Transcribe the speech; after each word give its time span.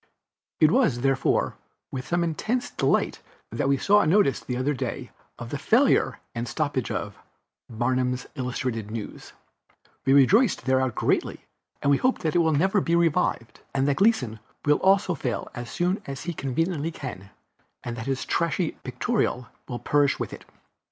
It 0.59 0.71
was, 0.71 1.01
therefore, 1.01 1.57
with 1.91 2.09
the 2.09 2.17
most 2.17 2.23
intense 2.29 2.71
delight 2.71 3.21
that 3.51 3.69
we 3.69 3.77
saw 3.77 3.99
a 4.01 4.07
notice 4.07 4.39
the 4.39 4.57
other 4.57 4.73
day 4.73 5.11
of 5.37 5.51
the 5.51 5.59
failure 5.59 6.19
and 6.33 6.47
stoppage 6.47 6.89
of 6.89 7.19
Barnum's 7.69 8.25
Illustrated 8.33 8.89
News; 8.89 9.33
we 10.03 10.13
rejoiced 10.13 10.65
thereat 10.65 10.95
greatly, 10.95 11.45
and 11.83 11.91
we 11.91 11.97
hope 11.97 12.17
that 12.25 12.33
it 12.35 12.39
will 12.39 12.51
never 12.51 12.81
be 12.81 12.95
revived, 12.95 13.59
and 13.75 13.87
that 13.87 13.97
Gleason 13.97 14.39
will 14.65 14.77
also 14.79 15.13
fail 15.13 15.51
as 15.53 15.69
soon 15.69 16.01
as 16.07 16.23
he 16.23 16.33
conveniently 16.33 16.89
can, 16.89 17.29
and 17.83 17.95
that 17.95 18.07
his 18.07 18.25
trashy 18.25 18.71
Pictorial 18.83 19.49
will 19.67 19.77
perish 19.77 20.17
with 20.17 20.33
it. 20.33 20.45